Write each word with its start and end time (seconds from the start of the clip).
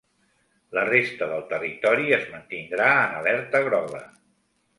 La 0.77 0.85
resta 0.87 1.27
del 1.33 1.43
territori, 1.51 2.09
es 2.17 2.25
mantindrà 2.33 2.89
en 3.03 3.15
alerta 3.21 3.63
groga. 3.71 4.03